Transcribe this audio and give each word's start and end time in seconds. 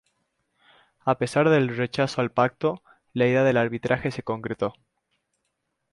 A 1.05 1.19
pesar 1.19 1.47
del 1.51 1.77
rechazo 1.77 2.21
al 2.21 2.31
pacto, 2.31 2.81
la 3.13 3.27
idea 3.27 3.43
del 3.43 3.57
arbitraje 3.57 4.09
se 4.09 4.23
concretó. 4.23 4.73